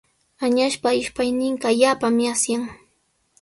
Añaspa 0.45 0.89
ishpayninqa 1.01 1.67
allaapami 1.71 2.23
asyan. 2.33 2.63